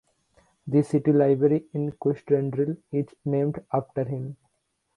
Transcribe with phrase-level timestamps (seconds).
[0.65, 4.35] The city library in Kyustendil is named after him.